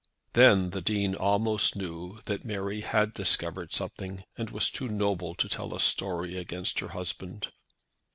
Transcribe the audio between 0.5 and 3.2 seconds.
the Dean almost knew that Mary had